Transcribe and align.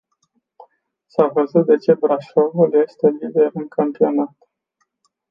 S-a 1.07 1.27
văzut 1.27 1.65
de 1.65 1.77
ce 1.77 1.93
Brașovul 1.93 2.73
este 2.87 3.07
lider 3.07 3.49
în 3.53 3.67
campionat. 3.67 4.35